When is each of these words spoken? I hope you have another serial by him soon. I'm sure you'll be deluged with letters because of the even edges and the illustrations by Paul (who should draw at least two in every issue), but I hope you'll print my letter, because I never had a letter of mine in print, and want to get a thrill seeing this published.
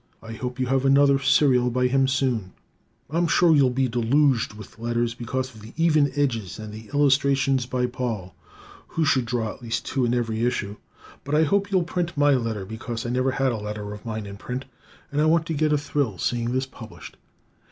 I 0.23 0.31
hope 0.33 0.59
you 0.59 0.65
have 0.65 0.83
another 0.83 1.19
serial 1.19 1.69
by 1.69 1.85
him 1.85 2.07
soon. 2.07 2.53
I'm 3.11 3.27
sure 3.27 3.53
you'll 3.55 3.69
be 3.69 3.87
deluged 3.87 4.55
with 4.55 4.79
letters 4.79 5.13
because 5.13 5.53
of 5.53 5.61
the 5.61 5.73
even 5.77 6.11
edges 6.15 6.57
and 6.57 6.73
the 6.73 6.87
illustrations 6.91 7.67
by 7.67 7.85
Paul 7.85 8.33
(who 8.87 9.05
should 9.05 9.25
draw 9.25 9.53
at 9.53 9.61
least 9.61 9.85
two 9.85 10.03
in 10.03 10.15
every 10.15 10.43
issue), 10.43 10.77
but 11.23 11.35
I 11.35 11.43
hope 11.43 11.71
you'll 11.71 11.83
print 11.83 12.17
my 12.17 12.31
letter, 12.33 12.65
because 12.65 13.05
I 13.05 13.11
never 13.11 13.33
had 13.33 13.51
a 13.51 13.57
letter 13.57 13.93
of 13.93 14.03
mine 14.03 14.25
in 14.25 14.37
print, 14.37 14.65
and 15.11 15.29
want 15.29 15.45
to 15.45 15.53
get 15.53 15.71
a 15.71 15.77
thrill 15.77 16.17
seeing 16.17 16.51
this 16.51 16.65
published. 16.65 17.15